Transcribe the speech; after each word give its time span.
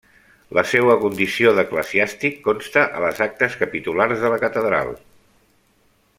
La 0.57 0.61
seua 0.69 0.95
condició 1.03 1.51
d'eclesiàstic 1.59 2.39
consta 2.47 2.87
a 3.01 3.05
les 3.05 3.21
Actes 3.27 3.59
Capitulars 3.61 4.25
de 4.25 4.33
la 4.35 4.41
Catedral. 4.47 4.91